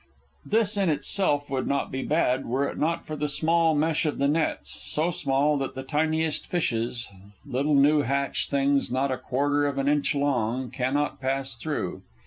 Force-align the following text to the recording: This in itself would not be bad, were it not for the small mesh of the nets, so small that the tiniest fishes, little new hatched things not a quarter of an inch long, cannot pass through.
This 0.47 0.77
in 0.77 0.89
itself 0.89 1.47
would 1.51 1.67
not 1.67 1.91
be 1.91 2.01
bad, 2.01 2.47
were 2.47 2.67
it 2.67 2.79
not 2.79 3.05
for 3.05 3.15
the 3.15 3.27
small 3.27 3.75
mesh 3.75 4.03
of 4.07 4.17
the 4.17 4.27
nets, 4.27 4.71
so 4.81 5.11
small 5.11 5.59
that 5.59 5.75
the 5.75 5.83
tiniest 5.83 6.47
fishes, 6.47 7.07
little 7.45 7.75
new 7.75 8.01
hatched 8.01 8.49
things 8.49 8.89
not 8.89 9.11
a 9.11 9.17
quarter 9.19 9.67
of 9.67 9.77
an 9.77 9.87
inch 9.87 10.15
long, 10.15 10.71
cannot 10.71 11.21
pass 11.21 11.55
through. 11.55 12.01